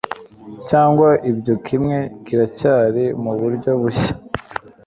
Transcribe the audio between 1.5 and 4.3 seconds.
kimwe kiracyari muburyo bushya